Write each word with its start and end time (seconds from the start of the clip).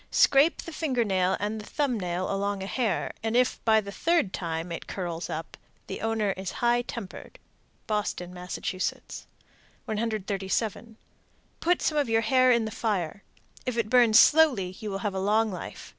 Scrape 0.09 0.63
the 0.63 0.73
finger 0.73 1.03
nail 1.03 1.37
and 1.39 1.61
the 1.61 1.65
thumb 1.67 1.99
nail 1.99 2.33
along 2.33 2.63
a 2.63 2.65
hair, 2.65 3.13
and 3.21 3.37
if, 3.37 3.63
by 3.65 3.79
the 3.79 3.91
third 3.91 4.33
time, 4.33 4.71
it 4.71 4.87
curls 4.87 5.29
up, 5.29 5.57
the 5.85 6.01
owner 6.01 6.31
is 6.31 6.53
high 6.53 6.81
tempered. 6.81 7.37
Boston, 7.85 8.33
Mass. 8.33 8.57
137. 9.85 10.97
Put 11.59 11.83
some 11.83 11.99
of 11.99 12.09
your 12.09 12.21
hair 12.21 12.51
in 12.51 12.65
the 12.65 12.71
fire. 12.71 13.21
If 13.67 13.77
it 13.77 13.91
burns 13.91 14.19
slowly 14.19 14.75
you 14.79 14.89
will 14.89 14.97
have 15.05 15.13
a 15.13 15.19
long 15.19 15.51
life. 15.51 15.89